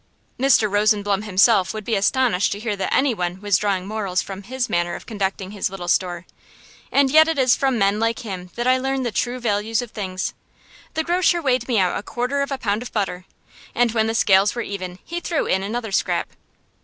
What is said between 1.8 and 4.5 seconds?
be astonished to hear that any one was drawing morals from